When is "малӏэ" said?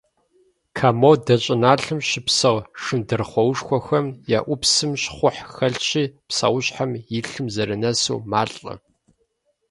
8.31-8.73